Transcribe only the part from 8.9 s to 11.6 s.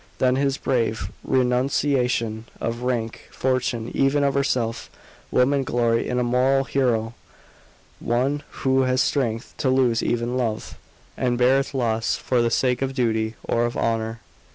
strength to lose even love, and bear